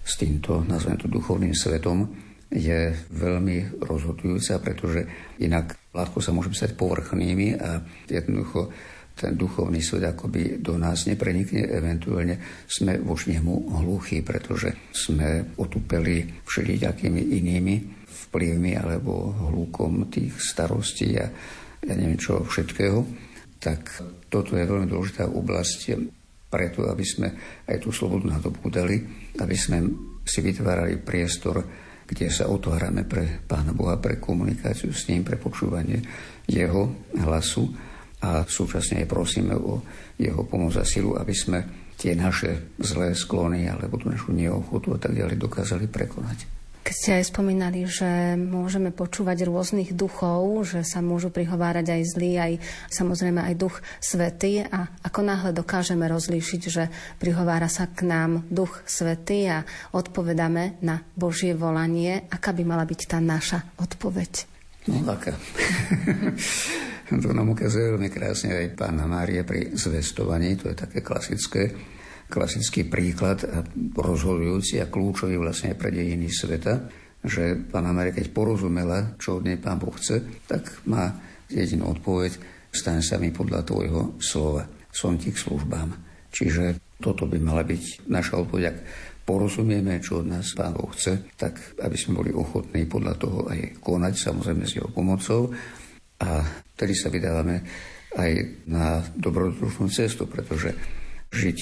[0.00, 2.08] s týmto, nazvem to, duchovným svetom
[2.48, 5.04] je veľmi rozhodujúca, pretože
[5.44, 7.76] inak ľahko sa môžeme stať povrchnými a
[8.08, 8.72] jednoducho
[9.18, 12.38] ten duchovný svet akoby do nás neprenikne, eventuálne
[12.70, 17.74] sme voči nemu hluchí, pretože sme otupeli všelijakými inými
[18.30, 21.26] vplyvmi alebo hľúkom tých starostí a
[21.82, 23.02] ja neviem čo všetkého.
[23.58, 23.82] Tak
[24.28, 25.80] toto je veľmi dôležitá oblasť
[26.48, 27.28] preto, aby sme
[27.68, 28.96] aj tú slobodu nadobúdali,
[29.36, 29.84] aby sme
[30.24, 31.60] si vytvárali priestor,
[32.08, 36.00] kde sa otvárame pre Pána Boha, pre komunikáciu s ním, pre počúvanie
[36.48, 37.68] jeho hlasu
[38.24, 39.84] a súčasne aj prosíme o
[40.16, 41.58] jeho pomoc a silu, aby sme
[42.00, 46.57] tie naše zlé sklony alebo tú našu neochotu a tak ďalej dokázali prekonať.
[46.88, 52.32] Keď ste aj spomínali, že môžeme počúvať rôznych duchov, že sa môžu prihovárať aj zlí,
[52.40, 52.52] aj
[52.88, 56.88] samozrejme aj duch svetý a ako náhle dokážeme rozlíšiť, že
[57.20, 63.00] prihovára sa k nám duch svetý a odpovedáme na Božie volanie, aká by mala byť
[63.04, 64.48] tá naša odpoveď?
[64.88, 65.36] No, aká.
[67.20, 71.68] to nám ukazuje veľmi krásne aj pána Mária pri zvestovaní, to je také klasické
[72.28, 73.64] klasický príklad a
[73.96, 76.86] rozhodujúci a kľúčový vlastne pre dejiny sveta,
[77.24, 81.18] že pána Maria, keď porozumela, čo od nej pán Boh chce, tak má
[81.50, 82.38] jedinú odpoveď,
[82.70, 85.88] stane sa mi podľa tvojho slova, som ti k službám.
[86.28, 88.78] Čiže toto by mala byť naša odpoveď, ak
[89.24, 93.80] porozumieme, čo od nás Pán Boh chce, tak aby sme boli ochotní podľa toho aj
[93.80, 95.52] konať, samozrejme s jeho pomocou.
[96.24, 96.44] A
[96.76, 97.60] tedy sa vydávame
[98.16, 98.30] aj
[98.68, 100.72] na dobrodružnú cestu, pretože
[101.28, 101.58] žiť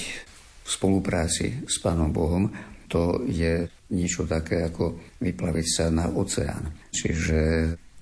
[0.67, 2.51] v spolupráci s Pánom Bohom,
[2.91, 6.91] to je niečo také ako vyplaviť sa na oceán.
[6.91, 7.39] Čiže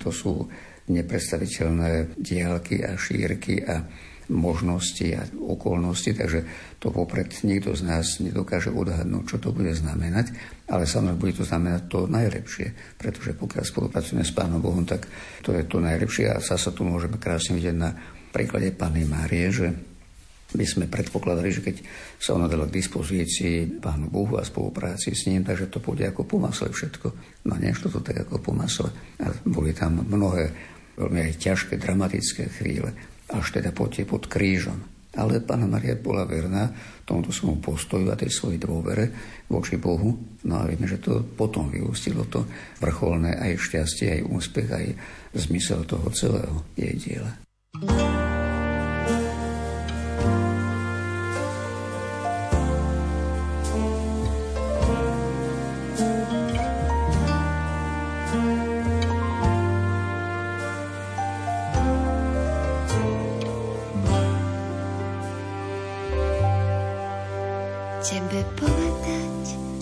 [0.01, 0.49] to sú
[0.89, 3.85] nepredstaviteľné diálky a šírky a
[4.33, 6.41] možnosti a okolnosti, takže
[6.81, 10.33] to popred nikto z nás nedokáže odhadnúť, čo to bude znamenať,
[10.73, 15.05] ale samozrejme bude to znamenať to najlepšie, pretože pokiaľ spolupracujeme s Pánom Bohom, tak
[15.45, 17.93] to je to najlepšie a sa tu môžeme krásne vidieť na
[18.33, 19.94] príklade Panny Márie, že
[20.55, 21.77] my sme predpokladali, že keď
[22.19, 26.23] sa ona dala k dispozícii Pánu Bohu a spolupráci s ním, takže to pôjde ako
[26.25, 27.07] po všetko.
[27.51, 28.55] No nešlo to tak ako po.
[28.55, 30.55] A boli tam mnohé
[30.95, 32.95] veľmi aj ťažké, dramatické chvíle,
[33.35, 34.79] až teda poďte pod krížom.
[35.15, 36.75] Ale Pána Maria bola verná
[37.07, 39.11] tomuto svojmu postoju a tej svojej dôvere
[39.47, 40.11] voči Bohu.
[40.43, 42.43] No a vieme, že to potom vyústilo to
[42.83, 44.87] vrcholné aj šťastie, aj úspech, aj
[45.39, 47.31] zmysel toho celého jej diela.
[47.75, 48.24] Spútaj
[68.05, 69.74] si ma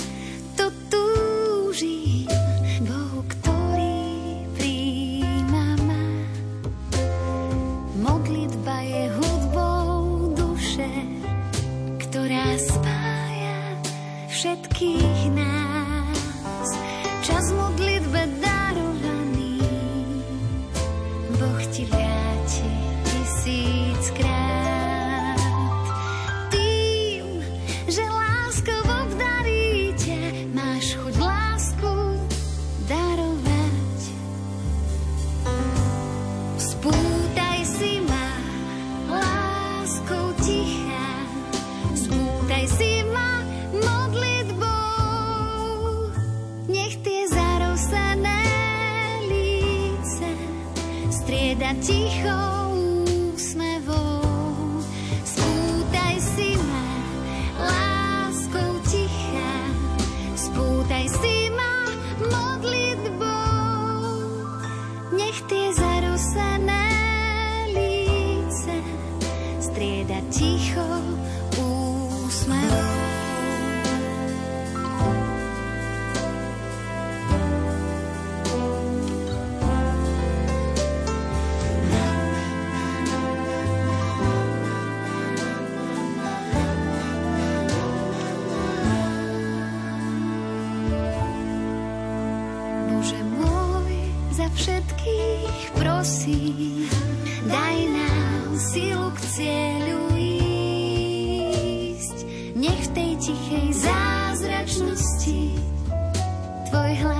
[106.72, 107.11] for.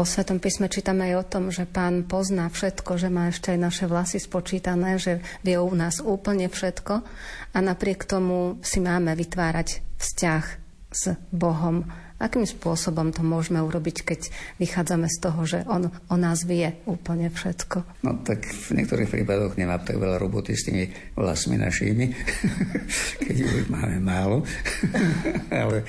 [0.00, 3.58] Vo Svetom písme čítame aj o tom, že pán pozná všetko, že má ešte aj
[3.60, 7.04] naše vlasy spočítané, že vie u nás úplne všetko
[7.52, 10.44] a napriek tomu si máme vytvárať vzťah
[10.88, 11.84] s Bohom.
[12.20, 14.20] Akým spôsobom to môžeme urobiť, keď
[14.60, 18.04] vychádzame z toho, že on o nás vie úplne všetko?
[18.04, 20.84] No tak v niektorých prípadoch nemám tak veľa roboty s tými
[21.16, 22.12] vlasmi našimi,
[23.24, 24.44] keď už máme málo.
[25.50, 25.82] ale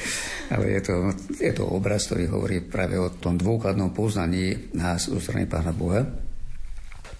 [0.51, 0.95] ale je, to,
[1.39, 6.30] je to obraz, ktorý hovorí práve o tom dôkladnom poznaní nás zo strany Pána Boha.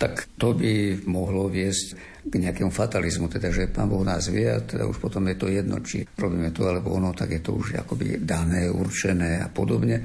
[0.02, 1.88] Tak to by mohlo viesť
[2.26, 5.46] k nejakému fatalizmu, teda že Pán Boh nás vie a teda už potom je to
[5.46, 10.02] jedno, či robíme to alebo ono, tak je to už akoby dané, určené a podobne.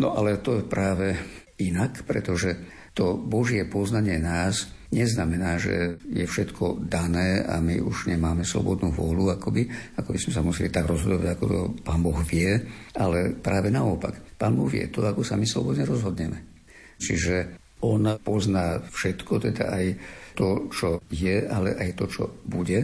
[0.00, 1.12] No ale to je práve
[1.60, 2.56] inak, pretože
[2.96, 9.36] to Božie poznanie nás neznamená, že je všetko dané a my už nemáme slobodnú vôľu,
[9.36, 9.66] akoby,
[10.00, 12.56] ako by sme sa museli tak rozhodovať, ako to Pán Boh vie,
[12.96, 14.38] ale práve naopak.
[14.38, 16.38] Pán Boh vie to, ako sa my slobodne rozhodneme.
[16.94, 19.86] Čiže on pozná všetko, teda aj
[20.32, 22.80] to, čo je, ale aj to, čo bude,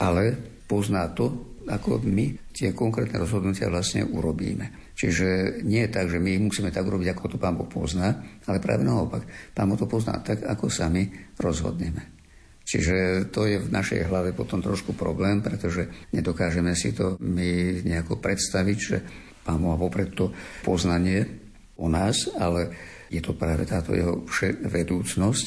[0.00, 0.22] ale
[0.64, 4.92] pozná to, ako my tie konkrétne rozhodnutia vlastne urobíme.
[4.94, 8.14] Čiže nie je tak, že my musíme tak urobiť, ako to Pán Boh pozná,
[8.46, 9.26] ale práve naopak.
[9.56, 11.08] Pán Boh to pozná tak, ako sami
[11.40, 12.14] rozhodneme.
[12.64, 18.22] Čiže to je v našej hlave potom trošku problém, pretože nedokážeme si to my nejako
[18.22, 18.96] predstaviť, že
[19.44, 20.32] Pán Boh má popred to
[20.64, 21.26] poznanie
[21.76, 22.70] o nás, ale
[23.10, 24.24] je to práve táto jeho
[24.64, 25.44] vedúcnosť,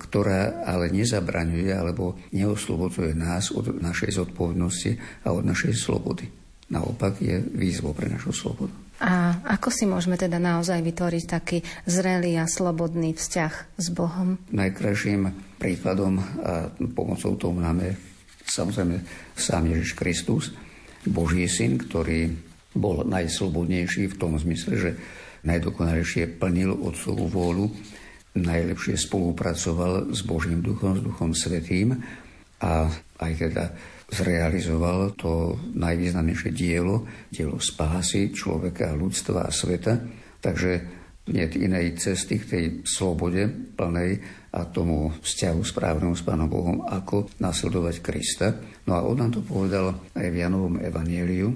[0.00, 4.96] ktorá ale nezabraňuje alebo neoslobodzuje nás od našej zodpovednosti
[5.28, 6.24] a od našej slobody.
[6.70, 8.72] Naopak je výzvou pre našu slobodu.
[9.00, 11.58] A ako si môžeme teda naozaj vytvoriť taký
[11.88, 14.36] zrelý a slobodný vzťah s Bohom?
[14.52, 17.96] Najkrajším príkladom a pomocou tomu máme
[18.44, 19.00] samozrejme
[19.32, 20.52] sám Ježiš Kristus,
[21.08, 22.28] Boží syn, ktorý
[22.76, 24.90] bol najslobodnejší v tom zmysle, že
[25.44, 27.66] najdokonalejšie plnil Otcovú vôľu,
[28.36, 31.98] najlepšie spolupracoval s Božím duchom, s Duchom Svetým
[32.62, 32.86] a
[33.20, 33.64] aj teda
[34.10, 40.02] zrealizoval to najvýznamnejšie dielo, dielo spásy človeka, ľudstva a sveta.
[40.42, 40.70] Takže
[41.30, 43.46] nie inej cesty k tej slobode
[43.78, 44.18] plnej
[44.50, 48.58] a tomu vzťahu správnemu s Pánom Bohom, ako nasledovať Krista.
[48.90, 51.54] No a on nám to povedal aj v Janovom evanieliu,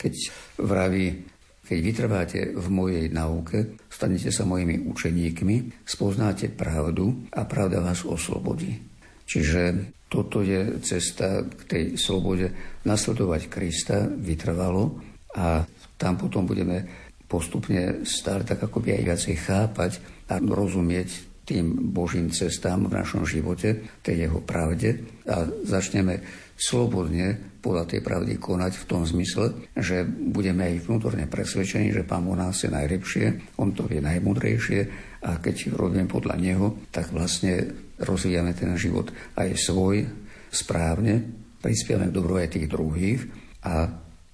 [0.00, 0.14] keď
[0.56, 1.28] vraví,
[1.70, 8.74] keď vytrváte v mojej nauke, stanete sa mojimi učeníkmi, spoznáte pravdu a pravda vás oslobodí.
[9.22, 12.50] Čiže toto je cesta k tej slobode
[12.82, 14.98] nasledovať Krista vytrvalo
[15.38, 15.62] a
[15.94, 16.82] tam potom budeme
[17.30, 19.92] postupne stále tak akoby aj viacej chápať
[20.26, 26.18] a rozumieť tým Božím cestám v našom živote, tej jeho pravde a začneme
[26.60, 32.28] slobodne podľa tej pravdy konať v tom zmysle, že budeme aj vnútorne presvedčení, že Pán
[32.28, 34.80] Boh nás je najlepšie, On to vie najmudrejšie
[35.24, 39.08] a keď robíme podľa Neho, tak vlastne rozvíjame ten život
[39.40, 40.04] aj svoj
[40.52, 41.24] správne,
[41.64, 43.20] prispievame k dobru aj tých druhých
[43.64, 43.88] A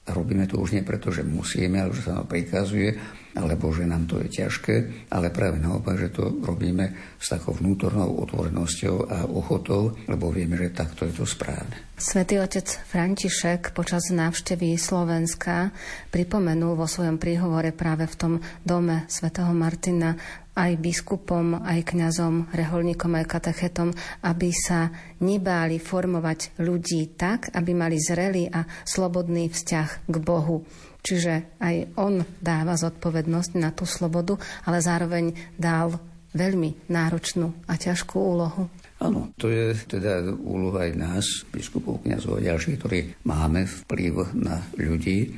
[0.07, 2.95] robíme to už nie preto, že musíme, ale že sa nám prikazuje,
[3.37, 4.75] alebo že nám to je ťažké,
[5.13, 10.73] ale práve naopak, že to robíme s takou vnútornou otvorenosťou a ochotou, lebo vieme, že
[10.73, 11.77] takto je to správne.
[11.97, 15.73] Svetý otec František počas návštevy Slovenska
[16.13, 18.33] pripomenul vo svojom príhovore práve v tom
[18.65, 20.17] dome svätého Martina
[20.57, 23.93] aj biskupom, aj kňazom, reholníkom, aj katechetom,
[24.25, 24.89] aby sa
[25.21, 30.65] nebáli formovať ľudí tak, aby mali zrelý a slobodný vzťah k Bohu.
[31.07, 34.35] Čiže aj on dáva zodpovednosť na tú slobodu,
[34.67, 35.95] ale zároveň dal
[36.35, 38.67] veľmi náročnú a ťažkú úlohu.
[38.99, 42.99] Áno, to je teda úloha aj nás, biskupov, kniazov a ďalších, ktorí
[43.29, 45.31] máme vplyv na ľudí,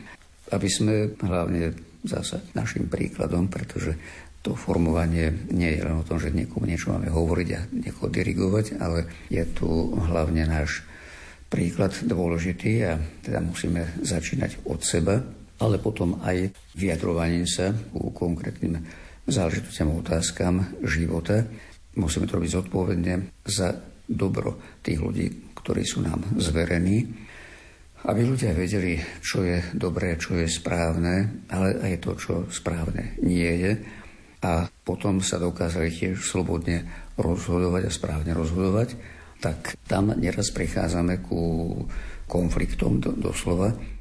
[0.49, 3.99] aby sme hlavne zase našim príkladom, pretože
[4.41, 8.79] to formovanie nie je len o tom, že niekomu niečo máme hovoriť a niekoho dirigovať,
[8.79, 10.87] ale je tu hlavne náš
[11.51, 12.97] príklad dôležitý a
[13.27, 15.19] teda musíme začínať od seba,
[15.59, 18.79] ale potom aj vyjadrovaním sa ku konkrétnym
[19.27, 21.45] záležitostiam otázkam života.
[21.99, 23.75] Musíme to robiť zodpovedne za
[24.09, 25.27] dobro tých ľudí,
[25.59, 27.05] ktorí sú nám zverení,
[28.07, 33.51] aby ľudia vedeli, čo je dobré, čo je správne, ale aj to, čo správne nie
[33.59, 33.73] je.
[34.39, 36.87] A potom sa dokázali tiež slobodne
[37.19, 38.95] rozhodovať a správne rozhodovať,
[39.43, 41.75] tak tam neraz prichádzame ku
[42.31, 43.11] konfliktom do,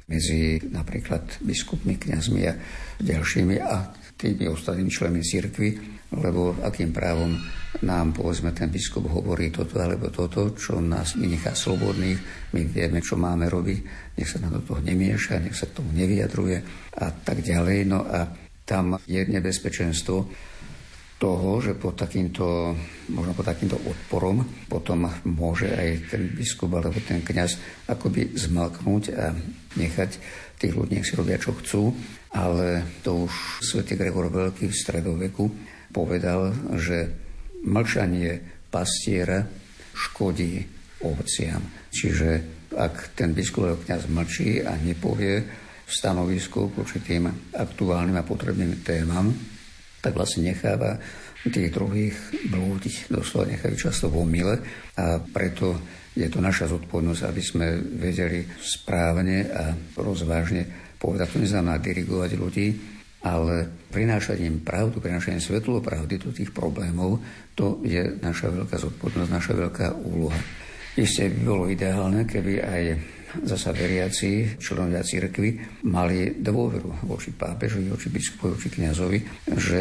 [0.08, 2.52] medzi napríklad biskupmi, kňazmi a
[3.00, 5.70] ďalšími a tými ostatnými členmi cirkvi,
[6.18, 7.36] lebo akým právom
[7.84, 13.20] nám povedzme ten biskup hovorí toto alebo toto, čo nás nechá slobodných, my vieme, čo
[13.20, 13.78] máme robiť,
[14.18, 16.56] nech sa nám do toho nemieša, nech sa k tomu nevyjadruje
[16.98, 17.78] a tak ďalej.
[17.86, 18.26] No a
[18.64, 20.16] tam je nebezpečenstvo
[21.18, 22.78] toho, že pod takýmto,
[23.10, 27.58] možno pod takýmto odporom potom môže aj ten biskup alebo ten kňaz
[27.90, 29.34] akoby zmalknúť a
[29.74, 30.10] nechať
[30.62, 31.90] tých ľudí, nech si robia, čo chcú.
[32.34, 35.44] Ale to už svätý Gregor Veľký v stredoveku
[35.90, 37.10] povedal, že
[37.66, 38.38] mlčanie
[38.70, 39.42] pastiera
[39.94, 40.62] škodí
[41.02, 41.62] ovciam.
[41.90, 42.28] Čiže
[42.78, 47.24] ak ten biskup alebo kňaz mlčí a nepovie, v stanovisku k určitým
[47.56, 49.32] aktuálnym a potrebným témam,
[49.98, 50.98] tak vlastne necháva
[51.46, 52.16] tých druhých
[52.50, 54.54] blúdiť, doslova nechajú často v omyle
[54.98, 55.78] a preto
[56.18, 60.66] je to naša zodpovednosť, aby sme vedeli správne a rozvážne
[60.98, 61.30] povedať.
[61.30, 62.68] To neznamená dirigovať ľudí,
[63.22, 67.22] ale prinášať im pravdu, prinášať im svetlo pravdy do tých problémov,
[67.54, 70.38] to je naša veľká zodpovednosť, naša veľká úloha.
[70.98, 72.82] Isté by bolo ideálne, keby aj
[73.44, 79.18] zasa veriaci, členovia církvy, mali dôveru voči pápežovi, voči biskupovi, voči kniazovi,
[79.56, 79.80] že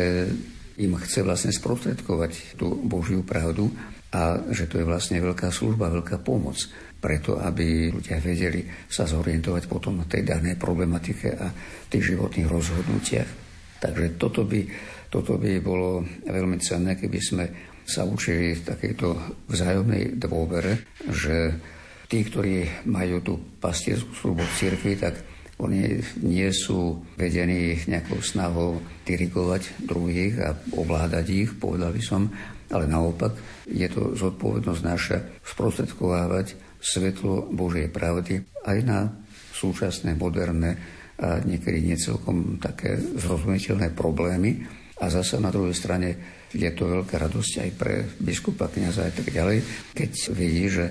[0.77, 3.73] im chce vlastne sprostredkovať tú Božiu pravdu
[4.13, 6.61] a že to je vlastne veľká služba, veľká pomoc
[6.97, 11.47] preto, aby ľudia vedeli sa zorientovať potom na tej danej problematike a
[11.89, 13.29] tých životných rozhodnutiach.
[13.77, 14.65] Takže toto by,
[15.13, 17.45] toto by bolo veľmi cenné, keby sme
[17.87, 19.07] sa učili takejto
[19.47, 21.53] vzájomnej dôvere, že
[22.07, 25.15] tí, ktorí majú tú pastierskú službu v cirkvi, tak
[25.57, 32.29] oni nie sú vedení nejakou snahou dirigovať druhých a ovládať ich, povedal by som,
[32.69, 33.33] ale naopak
[33.65, 39.09] je to zodpovednosť naša sprostredkovávať svetlo Božej pravdy aj na
[39.55, 40.77] súčasné, moderné
[41.17, 44.61] a niekedy necelkom také zrozumiteľné problémy.
[45.01, 46.09] A zase na druhej strane
[46.53, 49.65] je to veľká radosť aj pre biskupa, kniaza a tak ďalej,
[49.97, 50.85] keď vidí, že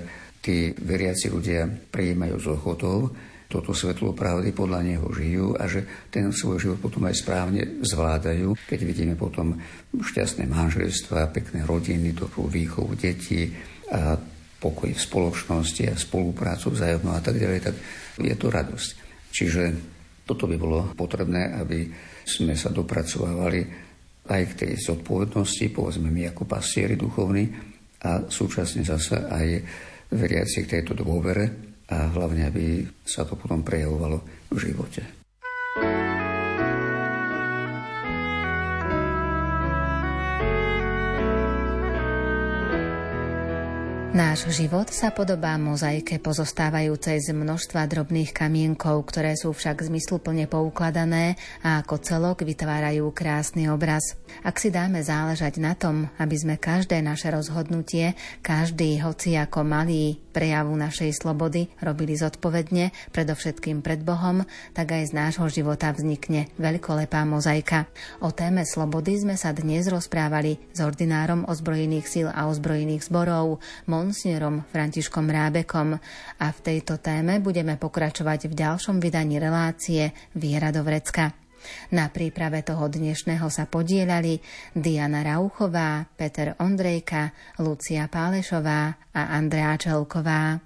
[0.47, 3.11] tí veriaci ľudia prijímajú z ochotou
[3.47, 8.59] toto svetlo pravdy, podľa neho žijú a že ten svoj život potom aj správne zvládajú.
[8.67, 9.55] Keď vidíme potom
[9.95, 13.47] šťastné manželstva, pekné rodiny, dobrú výchovu detí
[13.87, 14.19] a
[14.59, 17.75] pokoj v spoločnosti a spoluprácu vzájomnú a tak ďalej, tak
[18.19, 18.89] je to radosť.
[19.31, 19.63] Čiže
[20.27, 21.87] toto by bolo potrebné, aby
[22.27, 23.63] sme sa dopracovali
[24.27, 27.47] aj k tej zodpovednosti, povedzme my ako pastieri duchovní
[28.03, 29.47] a súčasne zase aj
[30.11, 35.16] veriaci k tejto dôvere a hlavne, aby sa to potom prejavovalo v živote.
[44.15, 51.35] Náš život sa podobá mozaike pozostávajúcej z množstva drobných kamienkov, ktoré sú však zmysluplne poukladané
[51.59, 54.15] a ako celok vytvárajú krásny obraz.
[54.47, 60.23] Ak si dáme záležať na tom, aby sme každé naše rozhodnutie, každý hoci ako malý
[60.31, 64.45] prejavu našej slobody robili zodpovedne, predovšetkým pred Bohom,
[64.77, 67.89] tak aj z nášho života vznikne veľkolepá mozaika.
[68.21, 73.57] O téme slobody sme sa dnes rozprávali s ordinárom ozbrojených síl a ozbrojených zborov,
[73.97, 75.97] monsignorom Františkom Rábekom
[76.37, 81.33] a v tejto téme budeme pokračovať v ďalšom vydaní relácie Viera do vrecka.
[81.89, 84.37] Na príprave toho dnešného sa podielali
[84.77, 87.33] Diana Rauchová, Peter Ondrejka,
[87.65, 90.61] Lucia Pálešová a Andrea Čelková.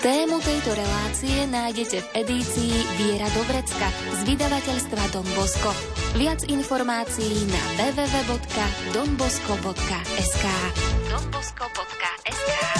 [0.00, 5.99] Tému tejto relácie nájdete v edícii Viera Dobrecka z vydavateľstva Don Bosco.
[6.14, 10.44] Viac informácií na www.donbosco.sk
[11.10, 12.79] donbosco.sk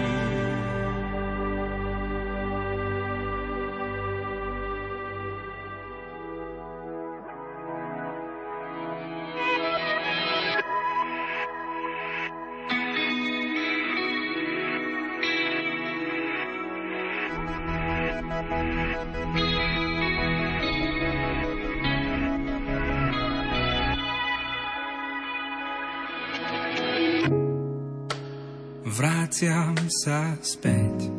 [30.41, 31.13] späť,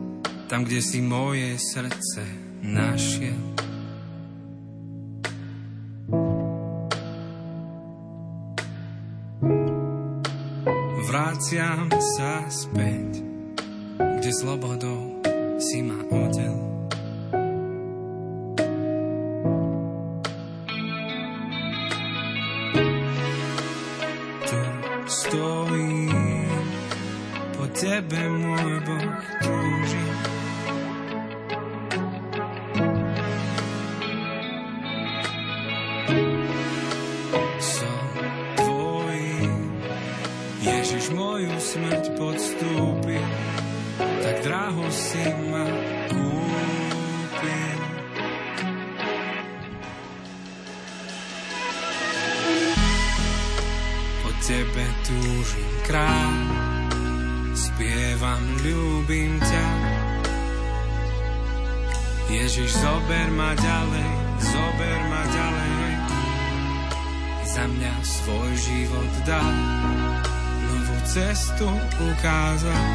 [0.51, 2.27] tam, kde si moje srdce
[2.67, 3.53] našiel.
[11.13, 13.21] vraciam sa späť,
[14.01, 15.12] kde slobodou
[54.43, 56.35] tebe túžim kráľ,
[57.55, 59.67] spievam, ľúbim ťa.
[62.27, 64.11] Ježiš, zober ma ďalej,
[64.43, 65.95] zober ma ďalej.
[67.55, 69.55] Za mňa svoj život dal,
[70.67, 71.69] novú cestu
[72.03, 72.87] ukázal.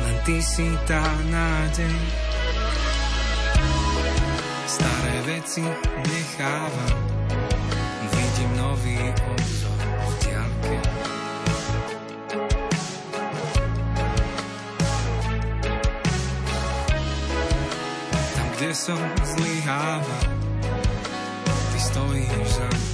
[0.00, 1.96] Len ty si tá nádej.
[4.64, 5.66] Staré veci
[6.06, 7.15] nechávam,
[8.76, 9.00] nový
[9.32, 10.76] obzor v diaľke.
[18.36, 20.24] Tam, kde som zlyhával,
[21.72, 22.85] ty stojíš za mnou,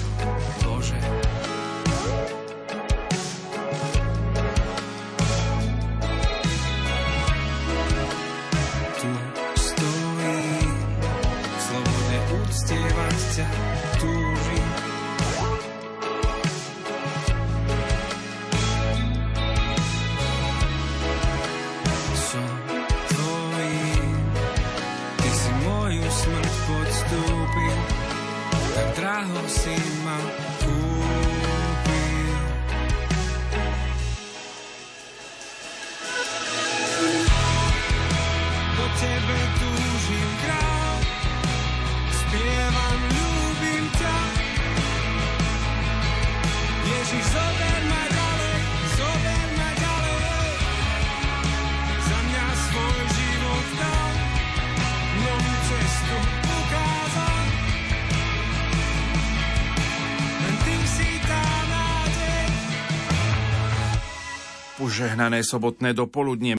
[64.93, 66.51] Požehnané sobotné dopoludnie